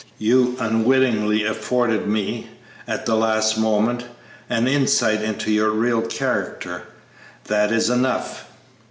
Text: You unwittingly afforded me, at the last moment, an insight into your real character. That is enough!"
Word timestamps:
You 0.17 0.55
unwittingly 0.59 1.43
afforded 1.45 2.07
me, 2.07 2.47
at 2.87 3.05
the 3.05 3.13
last 3.15 3.59
moment, 3.59 4.05
an 4.49 4.67
insight 4.67 5.21
into 5.21 5.51
your 5.51 5.69
real 5.69 6.01
character. 6.01 6.81
That 7.45 7.71
is 7.71 7.87
enough!" 7.87 8.45